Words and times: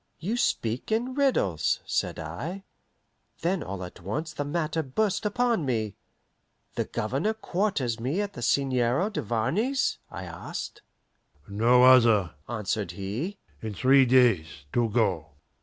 "You 0.17 0.35
speak 0.35 0.91
in 0.91 1.13
riddles," 1.13 1.79
said 1.85 2.17
I. 2.17 2.63
Then 3.41 3.61
all 3.61 3.83
at 3.83 4.01
once 4.01 4.33
the 4.33 4.43
matter 4.43 4.81
burst 4.81 5.27
upon 5.27 5.63
me. 5.63 5.95
"The 6.73 6.85
Governor 6.85 7.35
quarters 7.35 7.99
me 7.99 8.19
at 8.19 8.33
the 8.33 8.41
Seigneur 8.41 9.11
Duvarney's?" 9.11 9.99
I 10.09 10.23
asked. 10.23 10.81
"No 11.47 11.83
other," 11.83 12.33
answered 12.49 12.93
he. 12.93 13.37
"In 13.61 13.75
three 13.75 14.07
days 14.07 14.65
to 14.73 14.89
go." 14.89 15.33